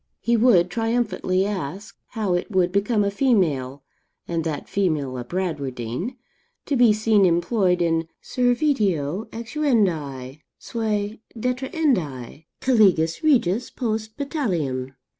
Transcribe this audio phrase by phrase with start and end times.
[0.19, 3.83] He would triumphantly ask, how it would become a female,
[4.27, 6.17] and that female a Bradwardine,
[6.65, 14.95] to be seen employed in servitio exuendi, seu detrahendi, caligas regis post battaliam?